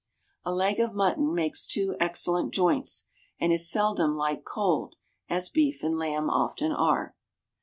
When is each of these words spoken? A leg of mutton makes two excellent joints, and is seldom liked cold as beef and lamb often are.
A 0.43 0.51
leg 0.51 0.79
of 0.79 0.95
mutton 0.95 1.31
makes 1.31 1.67
two 1.67 1.95
excellent 1.99 2.51
joints, 2.55 3.07
and 3.39 3.53
is 3.53 3.69
seldom 3.69 4.15
liked 4.15 4.45
cold 4.45 4.95
as 5.29 5.47
beef 5.49 5.83
and 5.83 5.95
lamb 5.95 6.27
often 6.27 6.71
are. 6.71 7.13